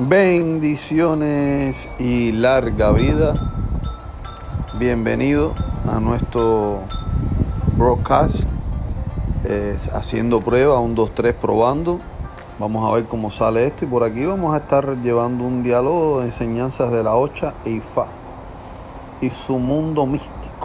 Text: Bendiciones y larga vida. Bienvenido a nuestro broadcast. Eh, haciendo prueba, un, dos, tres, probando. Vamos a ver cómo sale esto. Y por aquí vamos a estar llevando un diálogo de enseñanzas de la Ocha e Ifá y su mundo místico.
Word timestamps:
Bendiciones 0.00 1.88
y 1.98 2.30
larga 2.30 2.92
vida. 2.92 3.34
Bienvenido 4.78 5.54
a 5.92 5.98
nuestro 5.98 6.82
broadcast. 7.76 8.44
Eh, 9.42 9.76
haciendo 9.92 10.40
prueba, 10.40 10.78
un, 10.78 10.94
dos, 10.94 11.12
tres, 11.16 11.34
probando. 11.34 11.98
Vamos 12.60 12.88
a 12.88 12.94
ver 12.94 13.06
cómo 13.06 13.32
sale 13.32 13.66
esto. 13.66 13.86
Y 13.86 13.88
por 13.88 14.04
aquí 14.04 14.24
vamos 14.24 14.54
a 14.54 14.58
estar 14.58 14.98
llevando 14.98 15.42
un 15.42 15.64
diálogo 15.64 16.20
de 16.20 16.26
enseñanzas 16.26 16.92
de 16.92 17.02
la 17.02 17.16
Ocha 17.16 17.54
e 17.64 17.70
Ifá 17.70 18.06
y 19.20 19.30
su 19.30 19.58
mundo 19.58 20.06
místico. 20.06 20.57